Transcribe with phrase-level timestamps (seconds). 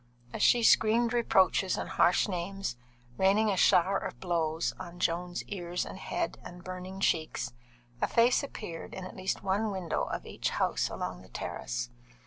[0.33, 2.75] As she screamed reproaches and harsh names,
[3.19, 7.53] raining a shower of blows on Joan's ears and head and burning cheeks,
[8.01, 11.91] a face appeared in at least one window of each house along the Terrace.